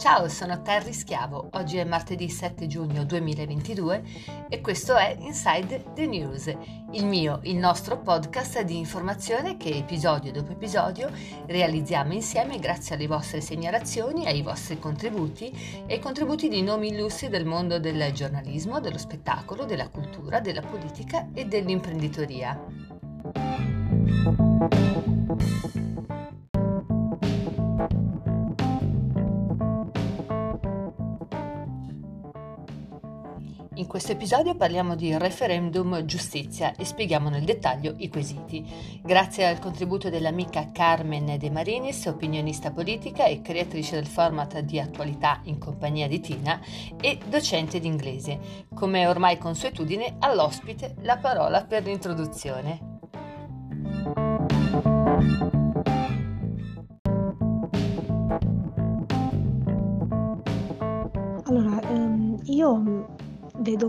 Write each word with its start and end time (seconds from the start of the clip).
Ciao, 0.00 0.28
sono 0.30 0.62
Terry 0.62 0.94
Schiavo. 0.94 1.50
Oggi 1.52 1.76
è 1.76 1.84
martedì 1.84 2.30
7 2.30 2.66
giugno 2.66 3.04
2022 3.04 4.02
e 4.48 4.62
questo 4.62 4.96
è 4.96 5.14
Inside 5.18 5.92
the 5.94 6.06
News, 6.06 6.46
il 6.92 7.04
mio, 7.04 7.40
il 7.42 7.56
nostro 7.56 7.98
podcast 7.98 8.62
di 8.62 8.78
informazione 8.78 9.58
che 9.58 9.68
episodio 9.68 10.32
dopo 10.32 10.52
episodio 10.52 11.10
realizziamo 11.44 12.14
insieme 12.14 12.58
grazie 12.58 12.94
alle 12.94 13.08
vostre 13.08 13.42
segnalazioni, 13.42 14.26
ai 14.26 14.40
vostri 14.40 14.78
contributi 14.78 15.50
e 15.86 15.92
ai 15.92 16.00
contributi 16.00 16.48
di 16.48 16.62
nomi 16.62 16.88
illustri 16.88 17.28
del 17.28 17.44
mondo 17.44 17.78
del 17.78 18.10
giornalismo, 18.14 18.80
dello 18.80 18.96
spettacolo, 18.96 19.66
della 19.66 19.90
cultura, 19.90 20.40
della 20.40 20.62
politica 20.62 21.28
e 21.34 21.44
dell'imprenditoria. 21.44 22.58
Questo 33.90 34.12
episodio 34.12 34.54
parliamo 34.54 34.94
di 34.94 35.18
referendum 35.18 36.04
giustizia 36.04 36.76
e 36.76 36.84
spieghiamo 36.84 37.28
nel 37.28 37.42
dettaglio 37.42 37.94
i 37.96 38.08
quesiti. 38.08 38.64
Grazie 39.02 39.48
al 39.48 39.58
contributo 39.58 40.08
dell'amica 40.08 40.70
Carmen 40.70 41.36
De 41.36 41.50
Marinis, 41.50 42.06
opinionista 42.06 42.70
politica 42.70 43.24
e 43.24 43.42
creatrice 43.42 43.96
del 43.96 44.06
format 44.06 44.60
di 44.60 44.78
attualità 44.78 45.40
in 45.46 45.58
compagnia 45.58 46.06
di 46.06 46.20
Tina 46.20 46.60
e 47.00 47.18
docente 47.26 47.80
di 47.80 47.88
inglese. 47.88 48.38
Come 48.72 49.08
ormai 49.08 49.38
consuetudine, 49.38 50.18
all'ospite 50.20 50.94
la 51.00 51.16
parola 51.16 51.64
per 51.64 51.82
l'introduzione. 51.82 52.89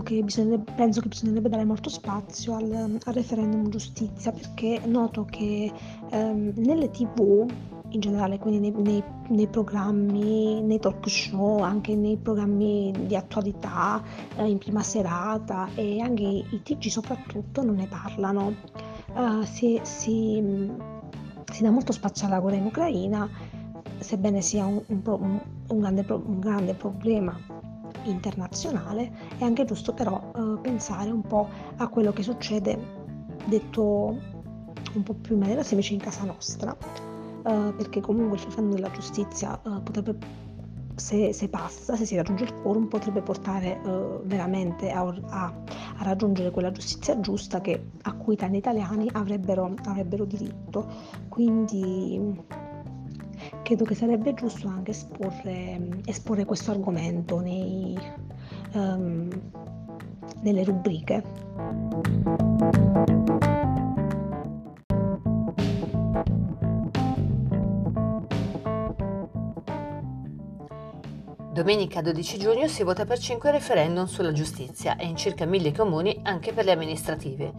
Che 0.02 0.24
penso 0.76 1.00
che 1.00 1.08
bisognerebbe 1.08 1.48
dare 1.48 1.64
molto 1.64 1.88
spazio 1.88 2.56
al, 2.56 2.98
al 3.02 3.14
referendum 3.14 3.68
giustizia 3.68 4.30
perché 4.30 4.80
noto 4.84 5.24
che 5.24 5.72
ehm, 6.10 6.52
nelle 6.56 6.90
tv 6.90 7.46
in 7.92 8.00
generale, 8.00 8.38
quindi 8.38 8.70
nei, 8.70 8.82
nei, 8.82 9.02
nei, 9.28 9.46
programmi, 9.46 10.62
nei 10.62 10.78
talk 10.78 11.08
show, 11.08 11.60
anche 11.60 11.94
nei 11.94 12.16
programmi 12.16 12.92
di 13.06 13.14
attualità, 13.16 14.02
eh, 14.36 14.48
in 14.48 14.58
prima 14.58 14.82
serata 14.82 15.68
e 15.74 16.00
anche 16.00 16.22
i 16.22 16.62
TG 16.62 16.88
soprattutto 16.88 17.62
non 17.62 17.76
ne 17.76 17.86
parlano. 17.86 18.54
Uh, 19.14 19.42
si, 19.42 19.78
si, 19.82 20.70
si, 21.50 21.62
dà 21.62 21.70
molto 21.70 21.92
spazio 21.92 22.26
alla 22.26 22.40
guerra 22.40 22.56
in 22.56 22.64
Ucraina, 22.64 23.28
sebbene 23.98 24.40
sia 24.40 24.64
un, 24.64 24.82
un, 24.86 25.40
un 25.68 25.78
grande, 25.78 26.04
un 26.08 26.40
grande 26.40 26.72
problema 26.72 27.51
internazionale, 28.04 29.12
è 29.38 29.44
anche 29.44 29.64
giusto 29.64 29.92
però 29.92 30.32
eh, 30.34 30.58
pensare 30.60 31.10
un 31.10 31.22
po' 31.22 31.48
a 31.76 31.88
quello 31.88 32.12
che 32.12 32.22
succede, 32.22 32.78
detto 33.46 34.30
un 34.94 35.02
po' 35.02 35.14
più 35.14 35.34
in 35.34 35.40
maniera 35.40 35.62
semplice 35.62 35.94
in 35.94 36.00
casa 36.00 36.24
nostra, 36.24 36.76
eh, 36.76 37.72
perché 37.76 38.00
comunque 38.00 38.36
il 38.36 38.42
fenomeno 38.44 38.74
della 38.74 38.90
giustizia 38.90 39.60
eh, 39.62 39.80
potrebbe, 39.80 40.16
se, 40.94 41.32
se, 41.32 41.48
passa, 41.48 41.96
se 41.96 42.04
si 42.04 42.16
raggiunge 42.16 42.44
il 42.44 42.54
quorum, 42.62 42.86
potrebbe 42.86 43.22
portare 43.22 43.80
eh, 43.82 44.20
veramente 44.24 44.90
a, 44.90 45.00
a, 45.02 45.44
a, 45.44 46.02
raggiungere 46.02 46.50
quella 46.50 46.70
giustizia 46.70 47.18
giusta 47.20 47.60
che, 47.60 47.90
a 48.02 48.12
cui 48.14 48.36
tanti 48.36 48.58
italiani 48.58 49.08
avrebbero, 49.12 49.74
avrebbero 49.84 50.24
diritto. 50.24 50.86
Quindi 51.28 52.44
credo 53.72 53.84
che 53.88 53.94
sarebbe 53.94 54.34
giusto 54.34 54.68
anche 54.68 54.90
esporre, 54.90 55.80
esporre 56.04 56.44
questo 56.44 56.72
argomento 56.72 57.40
nei, 57.40 57.98
um, 58.72 59.30
nelle 60.42 60.62
rubriche. 60.62 61.22
Domenica 71.52 72.02
12 72.02 72.38
giugno 72.38 72.68
si 72.68 72.82
vota 72.82 73.06
per 73.06 73.18
5 73.18 73.50
referendum 73.52 74.04
sulla 74.04 74.32
giustizia 74.32 74.96
e 74.96 75.06
in 75.06 75.16
circa 75.16 75.46
1000 75.46 75.72
comuni 75.72 76.20
anche 76.24 76.52
per 76.52 76.66
le 76.66 76.72
amministrative. 76.72 77.52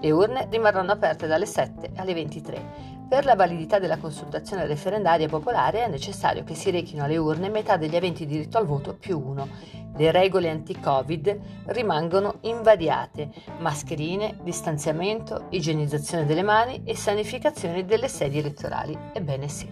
Le 0.00 0.10
urne 0.10 0.48
rimarranno 0.50 0.90
aperte 0.90 1.28
dalle 1.28 1.46
7 1.46 1.92
alle 1.94 2.14
23. 2.14 2.99
Per 3.10 3.24
la 3.24 3.34
validità 3.34 3.80
della 3.80 3.98
consultazione 3.98 4.66
referendaria 4.66 5.26
popolare 5.26 5.84
è 5.84 5.88
necessario 5.88 6.44
che 6.44 6.54
si 6.54 6.70
rechino 6.70 7.02
alle 7.02 7.16
urne 7.16 7.48
metà 7.48 7.76
degli 7.76 7.96
aventi 7.96 8.24
diritto 8.24 8.56
al 8.56 8.66
voto 8.66 8.94
più 8.94 9.18
uno. 9.20 9.48
Le 9.96 10.12
regole 10.12 10.48
anti-Covid 10.48 11.40
rimangono 11.66 12.36
invariate: 12.42 13.30
mascherine, 13.58 14.38
distanziamento, 14.44 15.46
igienizzazione 15.50 16.24
delle 16.24 16.42
mani 16.42 16.82
e 16.84 16.94
sanificazione 16.94 17.84
delle 17.84 18.06
sedi 18.06 18.38
elettorali. 18.38 18.96
Ebbene 19.12 19.48
sì. 19.48 19.68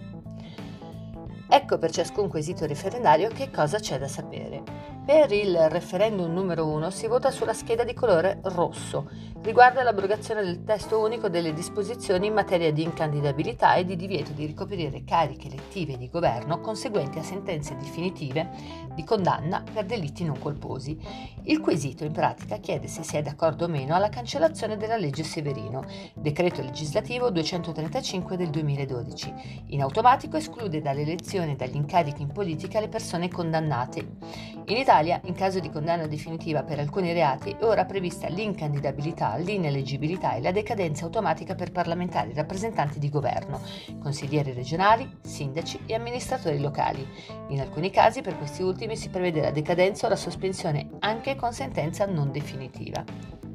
Ecco 1.47 1.77
per 1.77 1.91
ciascun 1.91 2.27
quesito 2.27 2.65
referendario 2.65 3.29
che 3.29 3.49
cosa 3.49 3.79
c'è 3.79 3.97
da 3.97 4.09
sapere. 4.09 4.98
Per 5.09 5.31
il 5.31 5.57
referendum 5.69 6.31
numero 6.31 6.67
1 6.67 6.91
si 6.91 7.07
vota 7.07 7.31
sulla 7.31 7.53
scheda 7.53 7.83
di 7.83 7.95
colore 7.95 8.41
rosso. 8.43 9.09
Riguarda 9.41 9.81
l'abrogazione 9.81 10.43
del 10.43 10.63
testo 10.63 10.99
unico 10.99 11.29
delle 11.29 11.51
disposizioni 11.51 12.27
in 12.27 12.33
materia 12.33 12.71
di 12.71 12.83
incandidabilità 12.83 13.73
e 13.73 13.85
di 13.85 13.95
divieto 13.95 14.33
di 14.33 14.45
ricoprire 14.45 15.03
cariche 15.05 15.47
elettive 15.47 15.97
di 15.97 16.09
governo 16.11 16.59
conseguenti 16.59 17.17
a 17.17 17.23
sentenze 17.23 17.75
definitive 17.77 18.49
di 18.93 19.03
condanna 19.03 19.63
per 19.73 19.85
delitti 19.85 20.23
non 20.25 20.37
colposi. 20.37 20.95
Il 21.43 21.59
quesito 21.59 22.03
in 22.03 22.11
pratica 22.11 22.57
chiede 22.57 22.87
se 22.87 23.01
si 23.01 23.17
è 23.17 23.23
d'accordo 23.23 23.65
o 23.65 23.67
meno 23.67 23.95
alla 23.95 24.09
cancellazione 24.09 24.77
della 24.77 24.97
legge 24.97 25.23
Severino, 25.23 25.85
decreto 26.13 26.61
legislativo 26.61 27.31
235 27.31 28.37
del 28.37 28.49
2012. 28.49 29.63
In 29.69 29.81
automatico 29.81 30.37
esclude 30.37 30.81
dalle 30.81 31.01
elezioni 31.01 31.53
e 31.53 31.55
dagli 31.55 31.77
incarichi 31.77 32.21
in 32.21 32.31
politica 32.31 32.79
le 32.79 32.89
persone 32.89 33.29
condannate. 33.29 34.17
In 34.65 34.77
Italia 34.77 34.98
Italia, 34.99 35.21
in 35.23 35.33
caso 35.33 35.61
di 35.61 35.69
condanna 35.69 36.07
definitiva 36.07 36.63
per 36.63 36.77
alcuni 36.77 37.13
reati, 37.13 37.51
è 37.51 37.63
ora 37.63 37.85
prevista 37.85 38.27
l'incandidabilità, 38.27 39.37
l'ineleggibilità 39.37 40.33
e 40.33 40.41
la 40.41 40.51
decadenza 40.51 41.05
automatica 41.05 41.55
per 41.55 41.71
parlamentari, 41.71 42.33
rappresentanti 42.33 42.99
di 42.99 43.09
governo, 43.09 43.61
consiglieri 44.01 44.51
regionali, 44.51 45.09
sindaci 45.21 45.83
e 45.85 45.93
amministratori 45.93 46.59
locali. 46.59 47.07
In 47.47 47.61
alcuni 47.61 47.91
casi, 47.91 48.21
per 48.21 48.37
questi 48.37 48.61
ultimi, 48.61 48.97
si 48.97 49.07
prevede 49.07 49.39
la 49.39 49.51
decadenza 49.51 50.05
o 50.05 50.09
la 50.09 50.17
sospensione 50.17 50.89
anche 50.99 51.37
con 51.37 51.53
sentenza 51.53 52.05
non 52.05 52.33
definitiva. 52.33 53.48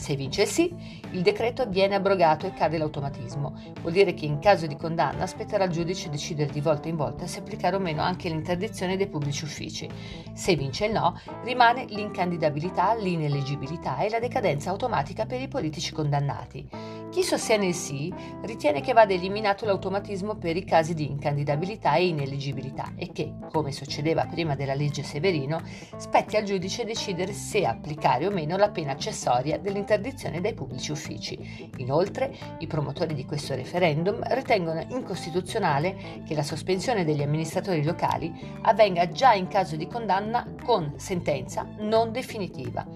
Se 0.00 0.16
vince 0.16 0.42
il 0.42 0.48
sì, 0.48 0.74
il 1.10 1.20
decreto 1.20 1.66
viene 1.68 1.94
abrogato 1.94 2.46
e 2.46 2.54
cade 2.54 2.78
l'automatismo. 2.78 3.52
Vuol 3.82 3.92
dire 3.92 4.14
che 4.14 4.24
in 4.24 4.38
caso 4.38 4.66
di 4.66 4.74
condanna 4.74 5.26
spetterà 5.26 5.64
al 5.64 5.70
giudice 5.70 6.08
decidere 6.08 6.50
di 6.50 6.62
volta 6.62 6.88
in 6.88 6.96
volta 6.96 7.26
se 7.26 7.40
applicare 7.40 7.76
o 7.76 7.80
meno 7.80 8.00
anche 8.00 8.30
l'interdizione 8.30 8.96
dei 8.96 9.08
pubblici 9.08 9.44
uffici. 9.44 9.86
Se 10.32 10.56
vince 10.56 10.86
il 10.86 10.92
no, 10.92 11.20
rimane 11.44 11.84
l'incandidabilità, 11.84 12.94
l'ineleggibilità 12.94 13.98
e 13.98 14.08
la 14.08 14.18
decadenza 14.18 14.70
automatica 14.70 15.26
per 15.26 15.38
i 15.38 15.48
politici 15.48 15.92
condannati. 15.92 16.66
Chi 17.10 17.24
sostiene 17.24 17.66
il 17.66 17.74
sì 17.74 18.14
ritiene 18.42 18.80
che 18.80 18.92
vada 18.92 19.12
eliminato 19.12 19.64
l'automatismo 19.66 20.36
per 20.36 20.56
i 20.56 20.64
casi 20.64 20.94
di 20.94 21.10
incandidabilità 21.10 21.96
e 21.96 22.06
ineleggibilità 22.06 22.92
e 22.94 23.10
che, 23.10 23.34
come 23.50 23.72
succedeva 23.72 24.26
prima 24.26 24.54
della 24.54 24.74
legge 24.74 25.02
Severino, 25.02 25.60
spetti 25.96 26.36
al 26.36 26.44
giudice 26.44 26.84
decidere 26.84 27.32
se 27.32 27.66
applicare 27.66 28.28
o 28.28 28.30
meno 28.30 28.56
la 28.56 28.70
pena 28.70 28.92
accessoria 28.92 29.58
dell'interdizione 29.58 30.40
dai 30.40 30.54
pubblici 30.54 30.92
uffici. 30.92 31.68
Inoltre, 31.78 32.32
i 32.58 32.68
promotori 32.68 33.14
di 33.14 33.24
questo 33.24 33.56
referendum 33.56 34.20
ritengono 34.32 34.86
incostituzionale 34.90 36.22
che 36.24 36.36
la 36.36 36.44
sospensione 36.44 37.04
degli 37.04 37.22
amministratori 37.22 37.82
locali 37.82 38.32
avvenga 38.62 39.08
già 39.08 39.32
in 39.32 39.48
caso 39.48 39.74
di 39.74 39.88
condanna 39.88 40.46
con 40.62 40.92
sentenza 40.96 41.66
non 41.80 42.12
definitiva 42.12 42.86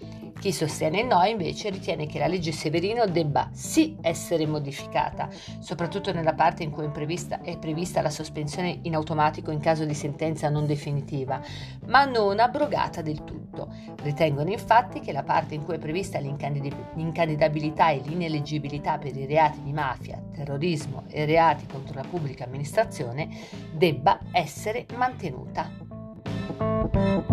chi 0.44 0.52
sostiene 0.52 1.00
il 1.00 1.06
no 1.06 1.24
invece 1.24 1.70
ritiene 1.70 2.04
che 2.04 2.18
la 2.18 2.26
legge 2.26 2.52
Severino 2.52 3.06
debba 3.06 3.48
sì 3.54 3.96
essere 4.02 4.44
modificata, 4.44 5.30
soprattutto 5.58 6.12
nella 6.12 6.34
parte 6.34 6.62
in 6.62 6.70
cui 6.70 6.84
è 6.84 6.90
prevista, 6.90 7.40
è 7.40 7.56
prevista 7.56 8.02
la 8.02 8.10
sospensione 8.10 8.80
in 8.82 8.94
automatico 8.94 9.50
in 9.50 9.60
caso 9.60 9.86
di 9.86 9.94
sentenza 9.94 10.50
non 10.50 10.66
definitiva, 10.66 11.40
ma 11.86 12.04
non 12.04 12.40
abrogata 12.40 13.00
del 13.00 13.24
tutto. 13.24 13.72
Ritengono 14.02 14.50
infatti 14.50 15.00
che 15.00 15.12
la 15.12 15.22
parte 15.22 15.54
in 15.54 15.64
cui 15.64 15.76
è 15.76 15.78
prevista 15.78 16.18
l'incandidabilità 16.18 17.88
e 17.88 18.02
l'ineleggibilità 18.04 18.98
per 18.98 19.16
i 19.16 19.24
reati 19.24 19.62
di 19.62 19.72
mafia, 19.72 20.22
terrorismo 20.30 21.04
e 21.08 21.24
reati 21.24 21.66
contro 21.66 21.94
la 21.94 22.06
pubblica 22.06 22.44
amministrazione 22.44 23.30
debba 23.72 24.20
essere 24.30 24.84
mantenuta. 24.94 27.32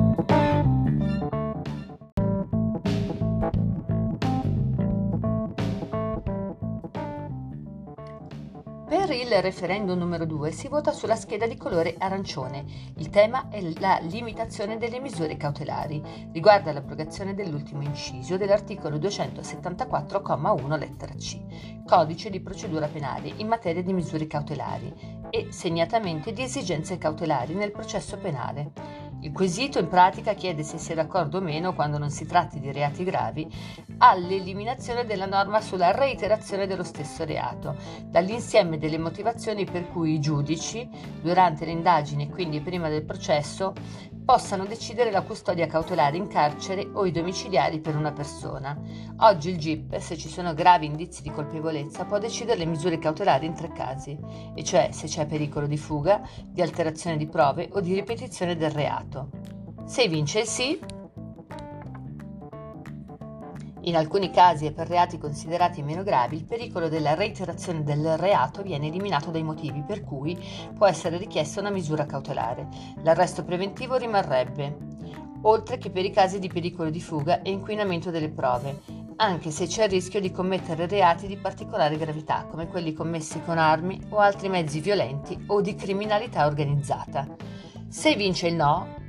Per 8.92 9.10
il 9.10 9.42
referendum 9.42 9.98
numero 9.98 10.26
2 10.26 10.52
si 10.52 10.68
vota 10.68 10.92
sulla 10.92 11.16
scheda 11.16 11.48
di 11.48 11.56
colore 11.56 11.96
arancione. 11.98 12.66
Il 12.98 13.10
tema 13.10 13.48
è 13.48 13.62
la 13.80 13.98
limitazione 14.02 14.78
delle 14.78 15.00
misure 15.00 15.38
cautelari. 15.38 16.04
Riguarda 16.34 16.74
l'abrogazione 16.74 17.34
dell'ultimo 17.34 17.84
inciso 17.84 18.36
dell'articolo 18.36 18.98
274,1 18.98 20.78
lettera 20.78 21.14
C, 21.14 21.40
codice 21.86 22.30
di 22.30 22.42
procedura 22.42 22.88
penale 22.88 23.32
in 23.38 23.48
materia 23.48 23.82
di 23.82 23.94
misure 23.94 24.28
cautelari 24.28 24.94
e 25.30 25.54
segnatamente 25.54 26.34
di 26.34 26.44
esigenze 26.44 26.98
cautelari 26.98 27.54
nel 27.54 27.72
processo 27.72 28.18
penale. 28.18 29.01
Il 29.24 29.34
quesito 29.34 29.78
in 29.78 29.88
pratica 29.88 30.34
chiede 30.34 30.64
se 30.64 30.80
sia 30.80 30.96
d'accordo 30.96 31.38
o 31.38 31.42
meno, 31.42 31.76
quando 31.76 32.00
non 32.00 32.10
si 32.10 32.26
tratti 32.26 32.60
di 32.60 32.72
reati 32.72 33.04
gravi, 33.04 33.48
all'eliminazione 34.00 35.06
della 35.06 35.28
norma 35.28 35.62
sulla 35.62 35.92
reiterazione 35.92 36.66
dello 36.66 36.84
stesso 36.84 37.24
reato, 37.24 37.76
dall'insieme 38.06 38.80
delle 38.80 38.98
motivazioni 38.98 39.64
per 39.66 39.88
cui 39.90 40.14
i 40.14 40.20
giudici, 40.20 40.90
durante 41.22 41.66
le 41.66 41.72
indagini 41.72 42.24
e 42.24 42.30
quindi 42.32 42.62
prima 42.62 42.90
del 42.90 43.04
processo, 43.04 43.74
possano 44.32 44.66
decidere 44.66 45.12
la 45.12 45.24
custodia 45.24 45.68
cautelare 45.68 46.16
in 46.16 46.28
carcere 46.28 46.88
o 46.94 47.06
i 47.06 47.12
domiciliari 47.12 47.82
per 47.82 47.98
una 47.98 48.14
persona. 48.14 48.80
Oggi 49.18 49.50
il 49.50 49.58
GIP, 49.58 49.98
se 49.98 50.18
ci 50.18 50.30
sono 50.30 50.54
gravi 50.54 50.86
indizi 50.86 51.22
di 51.22 51.30
colpevolezza, 51.30 52.06
può 52.06 52.18
decidere 52.18 52.60
le 52.60 52.66
misure 52.66 52.98
cautelari 52.98 53.46
in 53.46 53.56
tre 53.56 53.74
casi, 53.74 54.18
e 54.56 54.64
cioè 54.64 54.92
se 54.94 55.08
c'è 55.08 55.26
pericolo 55.26 55.68
di 55.68 55.76
fuga, 55.76 56.22
di 56.46 56.62
alterazione 56.62 57.18
di 57.18 57.28
prove 57.28 57.68
o 57.74 57.82
di 57.82 57.94
ripetizione 57.94 58.56
del 58.56 58.72
reato. 58.72 59.32
Se 59.84 60.08
vince 60.08 60.40
il 60.40 60.48
sì, 60.48 60.80
in 63.84 63.96
alcuni 63.96 64.30
casi 64.30 64.66
e 64.66 64.72
per 64.72 64.88
reati 64.88 65.18
considerati 65.18 65.82
meno 65.82 66.04
gravi, 66.04 66.36
il 66.36 66.46
pericolo 66.46 66.90
della 66.90 67.16
reiterazione 67.16 67.84
del 67.84 68.18
reato 68.18 68.62
viene 68.62 68.88
eliminato 68.88 69.32
dai 69.32 69.44
motivi 69.44 69.84
per 69.86 70.04
cui 70.04 70.38
può 70.76 70.86
essere 70.86 71.18
richiesta 71.18 71.60
una 71.60 71.70
misura 71.70 72.06
cautelare. 72.06 72.68
L'arresto 73.04 73.44
preventivo 73.44 73.96
rimarrebbe, 73.96 74.78
oltre 75.44 75.78
che 75.78 75.90
per 75.90 76.06
i 76.06 76.12
casi 76.12 76.40
di 76.40 76.48
pericolo 76.48 76.90
di 76.90 77.02
fuga 77.02 77.42
e 77.42 77.50
inquinamento 77.50 78.12
delle 78.12 78.30
prove, 78.30 78.82
anche 79.16 79.52
se 79.52 79.68
c'è 79.68 79.86
il 79.86 79.92
rischio 79.92 80.20
di 80.20 80.32
commettere 80.32 80.88
reati 80.88 81.28
di 81.28 81.38
particolare 81.38 81.98
gravità, 81.98 82.46
come 82.50 82.68
quelli 82.68 82.94
commessi 82.94 83.42
con 83.42 83.58
armi 83.58 84.00
o 84.10 84.18
altri 84.18 84.50
mezzi 84.50 84.80
violenti 84.80 85.44
o 85.48 85.62
di 85.62 85.76
criminalità 85.76 86.46
organizzata. 86.46 87.28
Se 87.88 88.16
vince 88.16 88.48
il 88.48 88.56
no, 88.56 89.00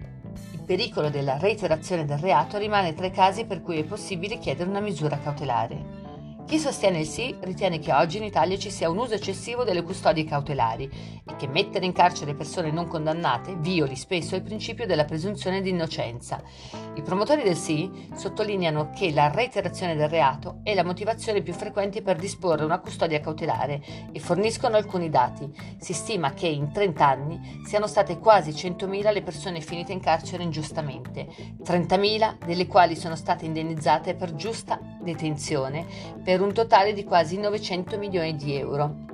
pericolo 0.73 1.11
della 1.11 1.37
reiterazione 1.37 2.07
del 2.07 2.17
reato 2.17 2.57
rimane 2.57 2.95
tra 2.95 3.05
i 3.05 3.11
casi 3.11 3.45
per 3.45 3.61
cui 3.61 3.79
è 3.79 3.85
possibile 3.85 4.39
chiedere 4.39 4.71
una 4.71 4.81
misura 4.81 5.19
cautelare. 5.19 6.02
Chi 6.53 6.59
sostiene 6.59 6.99
il 6.99 7.07
sì 7.07 7.35
ritiene 7.41 7.79
che 7.79 7.95
oggi 7.95 8.19
in 8.19 8.25
Italia 8.25 8.59
ci 8.59 8.71
sia 8.71 8.91
un 8.91 8.99
uso 8.99 9.15
eccessivo 9.15 9.65
delle 9.65 9.83
custodie 9.83 10.27
cautelari 10.27 10.85
e 11.27 11.35
che 11.37 11.49
mettere 11.49 11.87
in 11.87 11.93
carcere 11.93 12.35
persone 12.35 12.71
non 12.71 12.89
condannate 12.89 13.57
violi 13.57 13.97
spesso 13.97 14.37
il 14.37 14.43
principio 14.43 14.85
della 14.85 15.07
presunzione 15.07 15.63
di 15.63 15.71
innocenza. 15.71 16.43
I 16.95 17.01
promotori 17.01 17.43
del 17.43 17.57
sì 17.57 17.91
sottolineano 18.15 18.91
che 18.95 19.13
la 19.13 19.31
reiterazione 19.31 19.97
del 19.97 20.11
reato 20.11 20.61
è 20.63 20.75
la 20.75 20.85
motivazione 20.85 21.41
più 21.41 21.55
frequente 21.55 22.03
per 22.03 22.19
disporre 22.19 22.67
una 22.67 22.81
custodia 22.81 23.21
cautelare 23.21 23.83
e 24.13 24.21
forniscono 24.21 24.77
alcuni 24.77 25.09
dati. 25.09 25.51
Si 25.79 25.95
stima 25.95 26.35
che 26.35 26.49
in 26.49 26.71
30 26.71 27.09
anni 27.09 27.63
siano 27.65 27.87
state 27.87 28.19
quasi 28.19 28.51
100.000 28.51 29.11
le 29.11 29.23
persone 29.23 29.63
finite 29.63 29.93
in 29.93 30.01
carcere 30.01 30.43
ingiustamente, 30.43 31.29
30.000 31.65 32.45
delle 32.45 32.67
quali 32.67 32.95
sono 32.95 33.17
state 33.17 33.47
indennizzate 33.47 34.15
per 34.15 34.35
giusta 34.35 34.92
detenzione 35.03 35.87
per 36.23 36.41
un 36.41 36.53
totale 36.53 36.93
di 36.93 37.05
quasi 37.05 37.39
900 37.39 37.99
milioni 37.99 38.37
di 38.37 38.55
euro. 38.55 39.12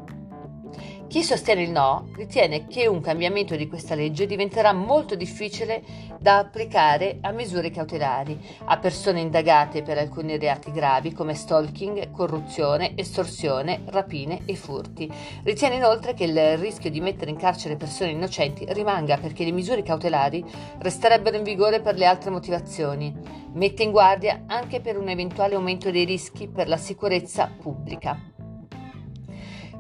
Chi 1.08 1.22
sostiene 1.22 1.62
il 1.62 1.70
no 1.70 2.10
ritiene 2.16 2.66
che 2.66 2.86
un 2.86 3.00
cambiamento 3.00 3.56
di 3.56 3.66
questa 3.66 3.94
legge 3.94 4.26
diventerà 4.26 4.74
molto 4.74 5.14
difficile 5.14 5.82
da 6.20 6.36
applicare 6.36 7.16
a 7.22 7.30
misure 7.30 7.70
cautelari, 7.70 8.38
a 8.66 8.76
persone 8.76 9.20
indagate 9.20 9.80
per 9.80 9.96
alcuni 9.96 10.36
reati 10.36 10.70
gravi 10.70 11.14
come 11.14 11.34
stalking, 11.34 12.10
corruzione, 12.10 12.92
estorsione, 12.94 13.84
rapine 13.86 14.40
e 14.44 14.54
furti. 14.54 15.10
Ritiene 15.44 15.76
inoltre 15.76 16.12
che 16.12 16.24
il 16.24 16.58
rischio 16.58 16.90
di 16.90 17.00
mettere 17.00 17.30
in 17.30 17.38
carcere 17.38 17.76
persone 17.76 18.10
innocenti 18.10 18.66
rimanga 18.68 19.16
perché 19.16 19.44
le 19.44 19.52
misure 19.52 19.82
cautelari 19.82 20.44
resterebbero 20.78 21.38
in 21.38 21.42
vigore 21.42 21.80
per 21.80 21.96
le 21.96 22.04
altre 22.04 22.28
motivazioni. 22.28 23.16
Mette 23.54 23.82
in 23.82 23.92
guardia 23.92 24.42
anche 24.46 24.82
per 24.82 24.98
un 24.98 25.08
eventuale 25.08 25.54
aumento 25.54 25.90
dei 25.90 26.04
rischi 26.04 26.48
per 26.48 26.68
la 26.68 26.76
sicurezza 26.76 27.50
pubblica. 27.58 28.37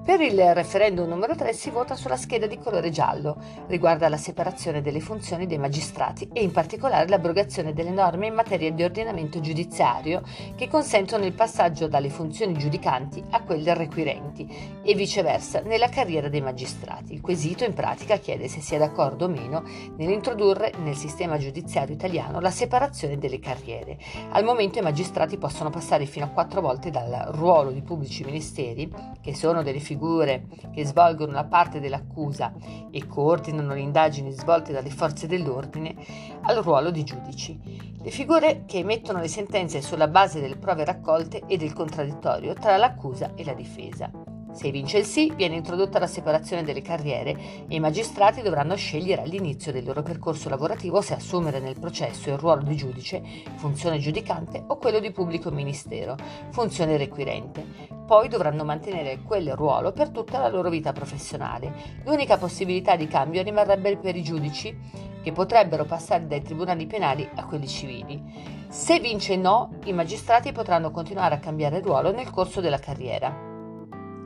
Per 0.08 0.22
il 0.22 0.54
referendum 0.54 1.06
numero 1.06 1.34
3 1.34 1.52
si 1.52 1.68
vota 1.68 1.94
sulla 1.94 2.16
scheda 2.16 2.46
di 2.46 2.56
colore 2.56 2.88
giallo, 2.88 3.36
riguarda 3.66 4.08
la 4.08 4.16
separazione 4.16 4.80
delle 4.80 5.00
funzioni 5.00 5.46
dei 5.46 5.58
magistrati 5.58 6.30
e 6.32 6.42
in 6.42 6.50
particolare 6.50 7.06
l'abrogazione 7.10 7.74
delle 7.74 7.90
norme 7.90 8.28
in 8.28 8.32
materia 8.32 8.72
di 8.72 8.82
ordinamento 8.82 9.40
giudiziario 9.40 10.22
che 10.56 10.66
consentono 10.66 11.26
il 11.26 11.34
passaggio 11.34 11.88
dalle 11.88 12.08
funzioni 12.08 12.56
giudicanti 12.56 13.22
a 13.32 13.42
quelle 13.42 13.74
requirenti 13.74 14.80
e 14.82 14.94
viceversa 14.94 15.60
nella 15.60 15.90
carriera 15.90 16.30
dei 16.30 16.40
magistrati. 16.40 17.12
Il 17.12 17.20
quesito 17.20 17.64
in 17.64 17.74
pratica 17.74 18.16
chiede 18.16 18.48
se 18.48 18.62
sia 18.62 18.78
d'accordo 18.78 19.26
o 19.26 19.28
meno 19.28 19.62
nell'introdurre 19.98 20.72
nel 20.78 20.96
sistema 20.96 21.36
giudiziario 21.36 21.94
italiano 21.94 22.40
la 22.40 22.50
separazione 22.50 23.18
delle 23.18 23.40
carriere. 23.40 23.98
Al 24.30 24.44
momento 24.44 24.78
i 24.78 24.82
magistrati 24.82 25.36
possono 25.36 25.68
passare 25.68 26.06
fino 26.06 26.24
a 26.24 26.30
quattro 26.30 26.62
volte 26.62 26.90
dal 26.90 27.26
ruolo 27.32 27.72
di 27.72 27.82
pubblici 27.82 28.24
ministeri, 28.24 28.90
che 29.20 29.34
sono 29.34 29.62
delle 29.62 29.80
figure 29.80 29.96
figure 29.98 30.46
che 30.72 30.86
svolgono 30.86 31.32
la 31.32 31.44
parte 31.44 31.80
dell'accusa 31.80 32.52
e 32.92 33.04
coordinano 33.08 33.74
le 33.74 33.80
indagini 33.80 34.30
svolte 34.30 34.72
dalle 34.72 34.90
forze 34.90 35.26
dell'ordine 35.26 35.96
al 36.42 36.58
ruolo 36.58 36.92
di 36.92 37.02
giudici. 37.02 37.58
Le 38.00 38.10
figure 38.10 38.62
che 38.64 38.78
emettono 38.78 39.18
le 39.18 39.28
sentenze 39.28 39.82
sulla 39.82 40.06
base 40.06 40.40
delle 40.40 40.56
prove 40.56 40.84
raccolte 40.84 41.42
e 41.48 41.56
del 41.56 41.72
contraddittorio 41.72 42.54
tra 42.54 42.76
l'accusa 42.76 43.32
e 43.34 43.44
la 43.44 43.54
difesa. 43.54 44.27
Se 44.58 44.72
vince 44.72 44.98
il 44.98 45.04
sì, 45.04 45.32
viene 45.36 45.54
introdotta 45.54 46.00
la 46.00 46.08
separazione 46.08 46.64
delle 46.64 46.82
carriere 46.82 47.30
e 47.68 47.76
i 47.76 47.78
magistrati 47.78 48.42
dovranno 48.42 48.74
scegliere 48.74 49.22
all'inizio 49.22 49.70
del 49.70 49.84
loro 49.84 50.02
percorso 50.02 50.48
lavorativo 50.48 51.00
se 51.00 51.14
assumere 51.14 51.60
nel 51.60 51.78
processo 51.78 52.30
il 52.30 52.38
ruolo 52.38 52.62
di 52.62 52.74
giudice, 52.74 53.22
funzione 53.54 54.00
giudicante 54.00 54.64
o 54.66 54.76
quello 54.78 54.98
di 54.98 55.12
pubblico 55.12 55.52
ministero, 55.52 56.16
funzione 56.50 56.96
requirente. 56.96 57.64
Poi 58.04 58.26
dovranno 58.26 58.64
mantenere 58.64 59.20
quel 59.22 59.54
ruolo 59.54 59.92
per 59.92 60.08
tutta 60.08 60.40
la 60.40 60.48
loro 60.48 60.70
vita 60.70 60.92
professionale. 60.92 62.00
L'unica 62.04 62.36
possibilità 62.36 62.96
di 62.96 63.06
cambio 63.06 63.44
rimarrebbe 63.44 63.96
per 63.96 64.16
i 64.16 64.24
giudici 64.24 64.76
che 65.22 65.30
potrebbero 65.30 65.84
passare 65.84 66.26
dai 66.26 66.42
tribunali 66.42 66.84
penali 66.88 67.28
a 67.36 67.44
quelli 67.44 67.68
civili. 67.68 68.20
Se 68.66 68.98
vince 68.98 69.36
no, 69.36 69.78
i 69.84 69.92
magistrati 69.92 70.50
potranno 70.50 70.90
continuare 70.90 71.36
a 71.36 71.38
cambiare 71.38 71.80
ruolo 71.80 72.10
nel 72.10 72.30
corso 72.30 72.60
della 72.60 72.80
carriera. 72.80 73.47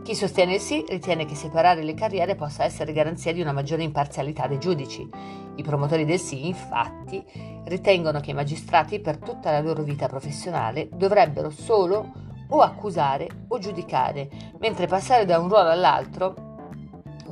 Chi 0.03 0.17
sostiene 0.17 0.55
il 0.55 0.61
sì 0.61 0.85
ritiene 0.89 1.25
che 1.27 1.37
separare 1.37 1.85
le 1.85 1.95
carriere 1.95 2.35
possa 2.35 2.65
essere 2.65 2.93
garanzia 2.93 3.33
di 3.33 3.41
una 3.41 3.53
maggiore 3.53 3.85
imparzialità 3.85 4.49
dei 4.49 4.59
giudici. 4.59 5.09
I 5.55 5.63
promotori 5.63 6.05
del 6.05 6.19
sì, 6.19 6.49
infatti, 6.49 7.25
ritengono 7.67 8.19
che 8.19 8.31
i 8.31 8.35
magistrati 8.35 8.99
per 8.99 9.19
tutta 9.19 9.53
la 9.53 9.61
loro 9.61 9.85
vita 9.85 10.09
professionale 10.09 10.89
dovrebbero 10.93 11.51
solo 11.51 12.13
o 12.49 12.61
accusare 12.61 13.29
o 13.47 13.59
giudicare, 13.61 14.29
mentre 14.59 14.89
passare 14.89 15.25
da 15.25 15.39
un 15.39 15.49
ruolo 15.49 15.71
all'altro 15.71 16.52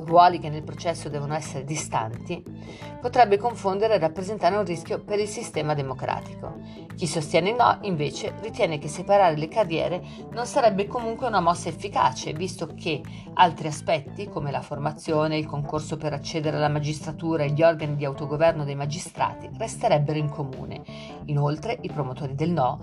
ruoli 0.05 0.39
che 0.39 0.49
nel 0.49 0.63
processo 0.63 1.09
devono 1.09 1.35
essere 1.35 1.63
distanti, 1.63 2.43
potrebbe 2.99 3.37
confondere 3.37 3.95
e 3.95 3.99
rappresentare 3.99 4.55
un 4.55 4.63
rischio 4.63 5.03
per 5.03 5.19
il 5.19 5.27
sistema 5.27 5.73
democratico. 5.73 6.55
Chi 6.95 7.07
sostiene 7.07 7.51
no, 7.51 7.79
invece, 7.81 8.33
ritiene 8.41 8.77
che 8.77 8.87
separare 8.87 9.35
le 9.37 9.47
carriere 9.47 10.03
non 10.31 10.45
sarebbe 10.45 10.87
comunque 10.87 11.27
una 11.27 11.39
mossa 11.39 11.69
efficace, 11.69 12.33
visto 12.33 12.67
che 12.75 13.01
altri 13.33 13.67
aspetti, 13.67 14.27
come 14.29 14.51
la 14.51 14.61
formazione, 14.61 15.37
il 15.37 15.45
concorso 15.45 15.97
per 15.97 16.13
accedere 16.13 16.57
alla 16.57 16.67
magistratura 16.67 17.43
e 17.43 17.51
gli 17.51 17.63
organi 17.63 17.95
di 17.95 18.05
autogoverno 18.05 18.63
dei 18.63 18.75
magistrati, 18.75 19.49
resterebbero 19.57 20.19
in 20.19 20.29
comune. 20.29 20.83
Inoltre, 21.25 21.77
i 21.81 21.89
promotori 21.89 22.35
del 22.35 22.51
no 22.51 22.79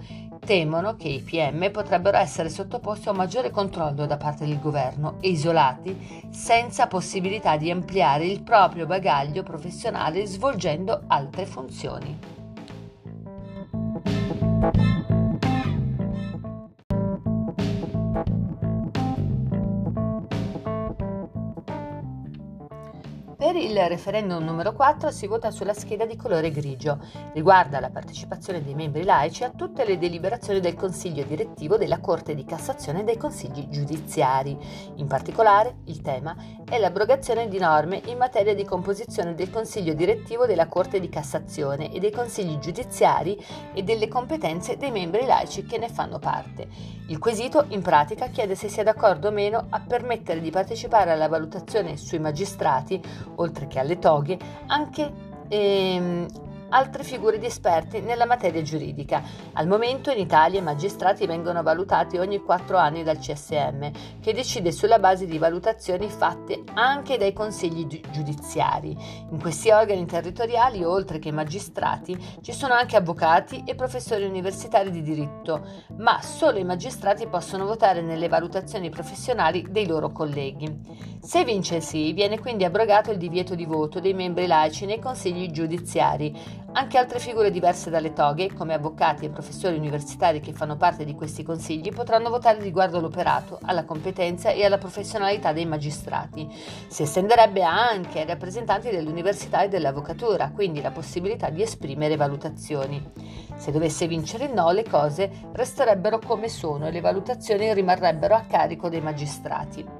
temono 0.49 0.97
che 0.97 1.09
i 1.09 1.21
PM 1.21 1.71
potrebbero 1.71 2.17
essere 2.17 2.49
sottoposti 2.49 3.09
a 3.09 3.11
un 3.11 3.19
maggiore 3.19 3.51
controllo 3.51 4.07
da 4.07 4.17
parte 4.17 4.47
del 4.47 4.59
governo 4.59 5.19
e 5.21 5.29
isolati 5.29 6.25
senza 6.31 6.87
possibilità 6.87 7.59
di 7.59 7.71
ampliare 7.71 8.25
il 8.25 8.41
proprio 8.43 8.87
bagaglio 8.87 9.43
professionale 9.43 10.25
svolgendo 10.25 11.03
altre 11.09 11.45
funzioni. 11.45 12.38
Referendum 23.87 24.43
numero 24.43 24.73
4 24.73 25.11
si 25.11 25.27
vota 25.27 25.51
sulla 25.51 25.75
scheda 25.75 26.07
di 26.07 26.17
colore 26.17 26.51
grigio. 26.51 26.99
Riguarda 27.33 27.79
la 27.79 27.91
partecipazione 27.91 28.65
dei 28.65 28.75
membri 28.75 29.05
laici 29.05 29.45
a 29.45 29.51
tutte 29.51 29.85
le 29.85 29.99
deliberazioni 29.99 30.59
del 30.59 30.75
Consiglio 30.75 31.23
direttivo 31.23 31.77
della 31.77 32.01
Corte 32.01 32.35
di 32.35 32.45
Cassazione 32.45 33.01
e 33.01 33.05
dei 33.05 33.17
consigli 33.17 33.69
giudiziari. 33.69 34.59
In 34.97 35.07
particolare, 35.07 35.77
il 35.85 36.01
tema 36.01 36.35
è 36.65 36.79
l'abrogazione 36.79 37.49
di 37.49 37.59
norme 37.59 38.03
in 38.07 38.17
materia 38.17 38.55
di 38.55 38.65
composizione 38.65 39.35
del 39.35 39.51
Consiglio 39.51 39.95
direttivo 39.95 40.47
della 40.47 40.67
Corte 40.67 40.99
di 40.99 41.09
Cassazione 41.09 41.93
e 41.93 42.01
dei 42.01 42.11
consigli 42.11 42.59
giudiziari 42.59 43.41
e 43.73 43.83
delle 43.85 44.09
competenze 44.09 44.77
dei 44.77 44.91
membri 44.91 45.25
laici 45.25 45.65
che 45.65 45.79
ne 45.79 45.89
fanno 45.89 46.19
parte. 46.19 46.97
Il 47.09 47.19
quesito, 47.19 47.67
in 47.69 47.81
pratica, 47.81 48.27
chiede 48.27 48.55
se 48.55 48.69
sia 48.69 48.83
d'accordo 48.83 49.29
o 49.29 49.31
meno 49.31 49.67
a 49.71 49.81
permettere 49.81 50.41
di 50.41 50.51
partecipare 50.51 51.11
alla 51.11 51.29
valutazione 51.29 51.97
sui 51.97 52.19
magistrati 52.19 53.01
oltre 53.37 53.67
che 53.69 53.79
alle 53.79 53.99
toghe, 53.99 54.39
anche 54.67 55.13
ehm, 55.49 56.27
altre 56.71 57.03
figure 57.03 57.39
di 57.39 57.47
esperti 57.47 58.01
nella 58.01 58.27
materia 58.27 58.63
giuridica. 58.63 59.23
Al 59.55 59.67
momento 59.67 60.11
in 60.11 60.19
Italia 60.19 60.61
i 60.61 60.63
magistrati 60.63 61.27
vengono 61.27 61.63
valutati 61.63 62.19
ogni 62.19 62.41
quattro 62.41 62.77
anni 62.77 63.03
dal 63.03 63.19
CSM, 63.19 63.91
che 64.21 64.33
decide 64.33 64.73
sulla 64.73 64.99
base 64.99 65.27
di 65.27 65.39
valutazioni 65.39 66.09
fatte 66.09 66.63
anche 66.75 67.17
dai 67.17 67.33
consigli 67.33 68.01
giudiziari. 68.11 68.97
In 69.31 69.41
questi 69.41 69.71
organi 69.71 70.07
territoriali, 70.07 70.85
oltre 70.85 71.19
che 71.19 71.33
magistrati, 71.33 72.17
ci 72.43 72.53
sono 72.53 72.75
anche 72.75 72.97
avvocati 72.97 73.63
e 73.65 73.75
professori 73.75 74.25
universitari 74.25 74.91
di 74.91 75.03
diritto, 75.03 75.67
ma 75.99 76.21
solo 76.23 76.59
i 76.59 76.65
magistrati 76.65 77.27
possono 77.27 77.65
votare 77.67 78.03
nelle 78.03 78.29
valutazioni 78.29 78.91
professionali 78.91 79.67
dei 79.71 79.87
loro 79.87 80.11
colleghi. 80.11 81.17
Se 81.21 81.45
vince 81.45 81.77
il 81.77 81.83
sì, 81.83 82.13
viene 82.13 82.39
quindi 82.39 82.65
abrogato 82.65 83.11
il 83.11 83.19
divieto 83.19 83.55
di 83.55 83.65
voto 83.65 84.01
dei 84.01 84.15
membri 84.15 84.47
laici 84.47 84.87
nei 84.87 84.99
consigli 84.99 85.51
giudiziari, 85.51 86.35
anche 86.73 86.99
altre 86.99 87.19
figure 87.19 87.51
diverse 87.51 87.91
dalle 87.91 88.13
toghe, 88.13 88.53
come 88.53 88.75
avvocati 88.75 89.25
e 89.25 89.31
professori 89.31 89.77
universitari 89.77 90.41
che 90.41 90.53
fanno 90.53 90.77
parte 90.77 91.05
di 91.05 91.15
questi 91.15 91.43
consigli, 91.43 91.91
potranno 91.91 92.29
votare 92.29 92.61
riguardo 92.61 92.99
all'operato, 92.99 93.59
alla 93.63 93.85
competenza 93.85 94.51
e 94.51 94.65
alla 94.65 94.79
professionalità 94.79 95.53
dei 95.53 95.67
magistrati. 95.67 96.49
Si 96.87 97.03
estenderebbe 97.03 97.63
anche 97.63 98.21
ai 98.21 98.27
rappresentanti 98.27 98.91
dell'università 98.91 99.63
e 99.63 99.69
dell'avvocatura, 99.69 100.51
quindi 100.55 100.83
la 100.83 100.91
possibilità 100.91 101.49
di 101.51 101.63
esprimere 101.63 102.17
valutazioni. 102.17 103.03
Se 103.57 103.73
dovesse 103.73 104.07
vincere 104.07 104.45
il 104.45 104.53
no, 104.53 104.71
le 104.71 104.85
cose 104.85 105.31
resterebbero 105.53 106.19
come 106.19 106.49
sono 106.49 106.87
e 106.87 106.91
le 106.91 107.01
valutazioni 107.01 107.73
rimarrebbero 107.73 108.35
a 108.35 108.45
carico 108.49 108.89
dei 108.89 109.01
magistrati. 109.01 109.98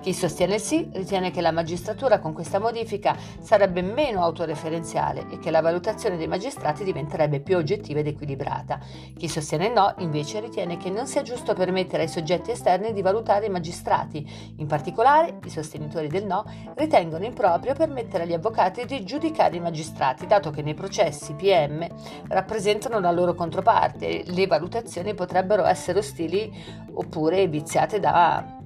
Chi 0.00 0.14
sostiene 0.14 0.54
il 0.54 0.60
sì 0.62 0.88
ritiene 0.94 1.30
che 1.30 1.42
la 1.42 1.52
magistratura 1.52 2.20
con 2.20 2.32
questa 2.32 2.58
modifica 2.58 3.14
sarebbe 3.38 3.82
meno 3.82 4.22
autoreferenziale 4.22 5.26
e 5.30 5.38
che 5.38 5.50
la 5.50 5.60
valutazione 5.60 6.16
dei 6.16 6.26
magistrati 6.26 6.84
diventerebbe 6.84 7.40
più 7.40 7.58
oggettiva 7.58 8.00
ed 8.00 8.06
equilibrata. 8.06 8.80
Chi 9.14 9.28
sostiene 9.28 9.66
il 9.66 9.72
no 9.72 9.94
invece 9.98 10.40
ritiene 10.40 10.78
che 10.78 10.88
non 10.88 11.06
sia 11.06 11.20
giusto 11.20 11.52
permettere 11.52 12.04
ai 12.04 12.08
soggetti 12.08 12.50
esterni 12.50 12.94
di 12.94 13.02
valutare 13.02 13.44
i 13.44 13.50
magistrati. 13.50 14.26
In 14.56 14.66
particolare, 14.66 15.38
i 15.44 15.50
sostenitori 15.50 16.08
del 16.08 16.24
no 16.24 16.46
ritengono 16.76 17.26
improprio 17.26 17.74
permettere 17.74 18.22
agli 18.22 18.32
avvocati 18.32 18.86
di 18.86 19.04
giudicare 19.04 19.56
i 19.56 19.60
magistrati, 19.60 20.26
dato 20.26 20.50
che 20.50 20.62
nei 20.62 20.72
processi 20.72 21.34
PM 21.34 21.86
rappresentano 22.28 23.00
la 23.00 23.10
loro 23.10 23.34
controparte 23.34 24.08
e 24.08 24.32
le 24.32 24.46
valutazioni 24.46 25.12
potrebbero 25.12 25.66
essere 25.66 25.98
ostili 25.98 26.50
oppure 26.94 27.46
viziate 27.48 28.00
da 28.00 28.58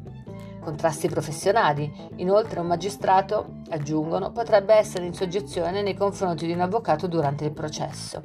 contrasti 0.64 1.08
professionali. 1.08 1.92
Inoltre 2.16 2.58
un 2.58 2.66
magistrato, 2.66 3.60
aggiungono, 3.70 4.32
potrebbe 4.32 4.74
essere 4.74 5.06
in 5.06 5.14
soggezione 5.14 5.82
nei 5.82 5.94
confronti 5.94 6.46
di 6.46 6.52
un 6.52 6.60
avvocato 6.60 7.06
durante 7.06 7.44
il 7.44 7.52
processo. 7.52 8.20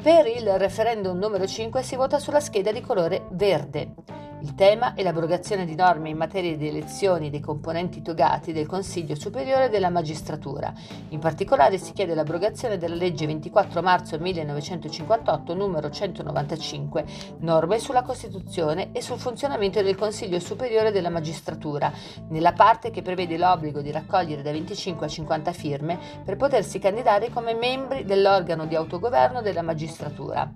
Per 0.00 0.26
il 0.26 0.58
referendum 0.58 1.16
numero 1.16 1.46
5 1.46 1.82
si 1.82 1.96
vota 1.96 2.18
sulla 2.18 2.40
scheda 2.40 2.70
di 2.70 2.80
colore 2.80 3.26
verde. 3.30 3.94
Il 4.40 4.54
tema 4.54 4.94
è 4.94 5.02
l'abrogazione 5.02 5.64
di 5.64 5.74
norme 5.74 6.10
in 6.10 6.16
materia 6.16 6.56
di 6.56 6.68
elezioni 6.68 7.28
dei 7.28 7.40
componenti 7.40 8.02
togati 8.02 8.52
del 8.52 8.68
Consiglio 8.68 9.16
Superiore 9.16 9.68
della 9.68 9.90
Magistratura. 9.90 10.72
In 11.08 11.18
particolare 11.18 11.76
si 11.76 11.92
chiede 11.92 12.14
l'abrogazione 12.14 12.78
della 12.78 12.94
legge 12.94 13.26
24 13.26 13.82
marzo 13.82 14.16
1958 14.16 15.54
numero 15.54 15.90
195, 15.90 17.04
norme 17.40 17.80
sulla 17.80 18.02
Costituzione 18.02 18.92
e 18.92 19.02
sul 19.02 19.18
funzionamento 19.18 19.82
del 19.82 19.96
Consiglio 19.96 20.38
Superiore 20.38 20.92
della 20.92 21.10
Magistratura, 21.10 21.92
nella 22.28 22.52
parte 22.52 22.90
che 22.90 23.02
prevede 23.02 23.36
l'obbligo 23.38 23.80
di 23.80 23.90
raccogliere 23.90 24.42
da 24.42 24.52
25 24.52 25.04
a 25.04 25.08
50 25.08 25.52
firme 25.52 25.98
per 26.24 26.36
potersi 26.36 26.78
candidare 26.78 27.30
come 27.30 27.54
membri 27.54 28.04
dell'organo 28.04 28.66
di 28.66 28.76
autogoverno 28.76 29.42
della 29.42 29.62
magistratura. 29.62 30.48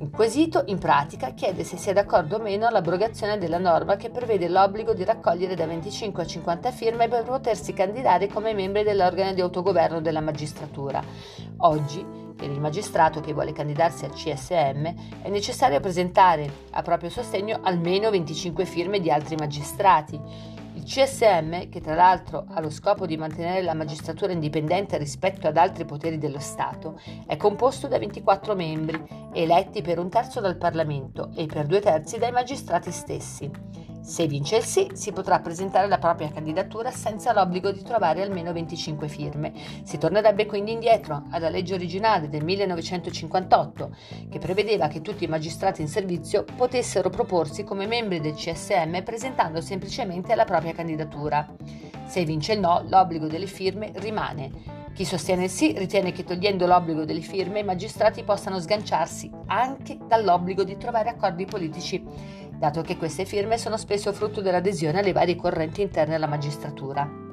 Il 0.00 0.10
quesito, 0.10 0.64
in 0.66 0.78
pratica, 0.78 1.34
chiede 1.34 1.62
se 1.62 1.76
sia 1.76 1.92
d'accordo 1.92 2.36
o 2.36 2.40
meno 2.40 2.66
all'abrogazione 2.66 3.38
della 3.38 3.58
norma 3.58 3.94
che 3.94 4.10
prevede 4.10 4.48
l'obbligo 4.48 4.92
di 4.92 5.04
raccogliere 5.04 5.54
da 5.54 5.66
25 5.66 6.22
a 6.22 6.26
50 6.26 6.72
firme 6.72 7.06
per 7.06 7.22
potersi 7.22 7.72
candidare 7.72 8.26
come 8.26 8.54
membri 8.54 8.82
dell'organo 8.82 9.32
di 9.32 9.40
autogoverno 9.40 10.00
della 10.00 10.20
magistratura. 10.20 11.00
Oggi, 11.58 12.04
per 12.36 12.50
il 12.50 12.60
magistrato 12.60 13.20
che 13.20 13.32
vuole 13.32 13.52
candidarsi 13.52 14.04
al 14.04 14.12
CSM, 14.12 15.22
è 15.22 15.28
necessario 15.28 15.78
presentare 15.78 16.50
a 16.72 16.82
proprio 16.82 17.08
sostegno 17.08 17.60
almeno 17.62 18.10
25 18.10 18.64
firme 18.64 18.98
di 18.98 19.12
altri 19.12 19.36
magistrati 19.36 20.20
il 20.74 20.82
CSM, 20.84 21.68
che 21.68 21.80
tra 21.80 21.94
l'altro 21.94 22.46
ha 22.48 22.60
lo 22.60 22.70
scopo 22.70 23.06
di 23.06 23.16
mantenere 23.16 23.62
la 23.62 23.74
magistratura 23.74 24.32
indipendente 24.32 24.98
rispetto 24.98 25.46
ad 25.46 25.56
altri 25.56 25.84
poteri 25.84 26.18
dello 26.18 26.40
Stato, 26.40 27.00
è 27.26 27.36
composto 27.36 27.88
da 27.88 27.98
24 27.98 28.54
membri, 28.54 29.02
eletti 29.32 29.82
per 29.82 29.98
un 29.98 30.08
terzo 30.08 30.40
dal 30.40 30.56
Parlamento 30.56 31.30
e 31.34 31.46
per 31.46 31.66
due 31.66 31.80
terzi 31.80 32.18
dai 32.18 32.32
magistrati 32.32 32.90
stessi. 32.90 33.50
Se 34.04 34.26
vince 34.26 34.56
il 34.56 34.64
sì, 34.64 34.90
si 34.92 35.12
potrà 35.12 35.40
presentare 35.40 35.88
la 35.88 35.96
propria 35.96 36.30
candidatura 36.30 36.90
senza 36.90 37.32
l'obbligo 37.32 37.72
di 37.72 37.82
trovare 37.82 38.20
almeno 38.20 38.52
25 38.52 39.08
firme. 39.08 39.54
Si 39.82 39.96
tornerebbe 39.96 40.44
quindi 40.44 40.72
indietro 40.72 41.22
alla 41.30 41.48
legge 41.48 41.72
originale 41.72 42.28
del 42.28 42.44
1958, 42.44 43.96
che 44.28 44.38
prevedeva 44.38 44.88
che 44.88 45.00
tutti 45.00 45.24
i 45.24 45.28
magistrati 45.28 45.80
in 45.80 45.88
servizio 45.88 46.44
potessero 46.54 47.08
proporsi 47.08 47.64
come 47.64 47.86
membri 47.86 48.20
del 48.20 48.34
CSM 48.34 49.02
presentando 49.02 49.62
semplicemente 49.62 50.34
la 50.34 50.44
propria 50.44 50.74
candidatura. 50.74 51.48
Se 52.04 52.26
vince 52.26 52.52
il 52.52 52.60
no, 52.60 52.84
l'obbligo 52.86 53.26
delle 53.26 53.46
firme 53.46 53.90
rimane. 53.94 54.82
Chi 54.94 55.04
sostiene 55.04 55.44
il 55.44 55.50
sì 55.50 55.72
ritiene 55.76 56.12
che 56.12 56.22
togliendo 56.22 56.66
l'obbligo 56.66 57.04
delle 57.04 57.20
firme 57.20 57.60
i 57.60 57.64
magistrati 57.64 58.22
possano 58.22 58.60
sganciarsi 58.60 59.28
anche 59.46 59.98
dall'obbligo 60.06 60.62
di 60.62 60.76
trovare 60.76 61.08
accordi 61.08 61.46
politici 61.46 62.00
dato 62.64 62.80
che 62.80 62.96
queste 62.96 63.26
firme 63.26 63.58
sono 63.58 63.76
spesso 63.76 64.10
frutto 64.12 64.40
dell'adesione 64.40 65.00
alle 65.00 65.12
varie 65.12 65.36
correnti 65.36 65.82
interne 65.82 66.14
alla 66.14 66.26
magistratura. 66.26 67.23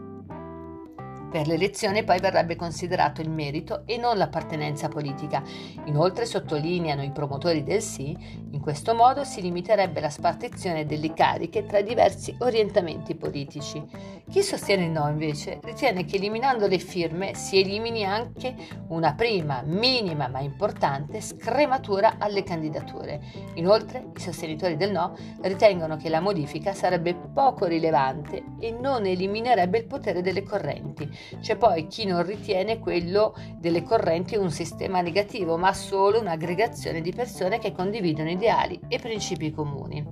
Per 1.31 1.47
l'elezione 1.47 2.03
poi 2.03 2.19
verrebbe 2.19 2.57
considerato 2.57 3.21
il 3.21 3.29
merito 3.29 3.83
e 3.85 3.95
non 3.95 4.17
l'appartenenza 4.17 4.89
politica. 4.89 5.41
Inoltre 5.85 6.25
sottolineano 6.25 7.03
i 7.03 7.11
promotori 7.11 7.63
del 7.63 7.81
sì, 7.81 8.13
in 8.51 8.59
questo 8.59 8.93
modo 8.93 9.23
si 9.23 9.41
limiterebbe 9.41 10.01
la 10.01 10.09
spartizione 10.09 10.85
delle 10.85 11.13
cariche 11.13 11.65
tra 11.65 11.79
diversi 11.79 12.35
orientamenti 12.39 13.15
politici. 13.15 13.81
Chi 14.29 14.43
sostiene 14.43 14.83
il 14.83 14.91
no 14.91 15.07
invece 15.07 15.61
ritiene 15.63 16.03
che 16.03 16.17
eliminando 16.17 16.67
le 16.67 16.79
firme 16.79 17.33
si 17.33 17.61
elimini 17.61 18.03
anche 18.03 18.53
una 18.89 19.13
prima, 19.13 19.61
minima 19.65 20.27
ma 20.27 20.41
importante 20.41 21.21
scrematura 21.21 22.15
alle 22.17 22.43
candidature. 22.43 23.21
Inoltre 23.53 24.07
i 24.17 24.19
sostenitori 24.19 24.75
del 24.75 24.91
no 24.91 25.15
ritengono 25.43 25.95
che 25.95 26.09
la 26.09 26.19
modifica 26.19 26.73
sarebbe 26.73 27.15
poco 27.15 27.67
rilevante 27.67 28.43
e 28.59 28.71
non 28.71 29.05
eliminerebbe 29.05 29.77
il 29.77 29.85
potere 29.85 30.21
delle 30.21 30.43
correnti 30.43 31.19
c'è 31.39 31.55
poi 31.55 31.87
chi 31.87 32.05
non 32.05 32.23
ritiene 32.23 32.79
quello 32.79 33.35
delle 33.57 33.83
correnti 33.83 34.35
un 34.35 34.51
sistema 34.51 35.01
negativo, 35.01 35.57
ma 35.57 35.73
solo 35.73 36.19
un'aggregazione 36.19 37.01
di 37.01 37.13
persone 37.13 37.59
che 37.59 37.71
condividono 37.71 38.29
ideali 38.29 38.79
e 38.87 38.99
principi 38.99 39.51
comuni. 39.51 40.05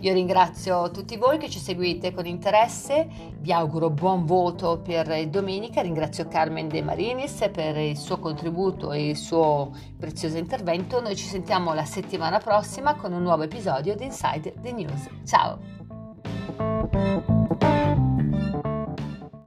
Io 0.00 0.12
ringrazio 0.12 0.90
tutti 0.90 1.16
voi 1.16 1.38
che 1.38 1.48
ci 1.48 1.58
seguite 1.58 2.12
con 2.12 2.26
interesse, 2.26 3.08
vi 3.38 3.52
auguro 3.52 3.90
buon 3.90 4.26
voto 4.26 4.80
per 4.80 5.28
domenica, 5.28 5.82
ringrazio 5.82 6.28
Carmen 6.28 6.68
De 6.68 6.82
Marinis 6.82 7.48
per 7.52 7.76
il 7.76 7.96
suo 7.96 8.18
contributo 8.18 8.92
e 8.92 9.08
il 9.08 9.16
suo 9.16 9.72
prezioso 9.98 10.36
intervento. 10.36 11.00
Noi 11.00 11.16
ci 11.16 11.26
sentiamo 11.26 11.74
la 11.74 11.84
settimana 11.84 12.38
prossima 12.38 12.94
con 12.94 13.12
un 13.12 13.22
nuovo 13.22 13.42
episodio 13.42 13.96
di 13.96 14.04
Inside 14.04 14.54
the 14.62 14.72
News. 14.72 15.08
Ciao! 15.24 17.36